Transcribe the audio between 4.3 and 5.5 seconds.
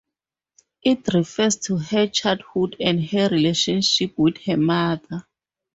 her mother.